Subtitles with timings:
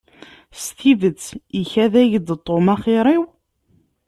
[0.63, 1.23] S tidet
[1.61, 3.23] ikad-ak-d Tom axir-iw?